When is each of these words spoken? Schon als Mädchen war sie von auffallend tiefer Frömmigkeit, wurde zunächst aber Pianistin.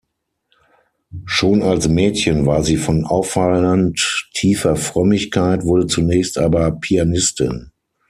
Schon 1.25 1.61
als 1.61 1.87
Mädchen 1.87 2.47
war 2.47 2.63
sie 2.63 2.77
von 2.77 3.03
auffallend 3.05 4.31
tiefer 4.33 4.75
Frömmigkeit, 4.75 5.63
wurde 5.63 5.85
zunächst 5.85 6.39
aber 6.39 6.71
Pianistin. 6.71 7.71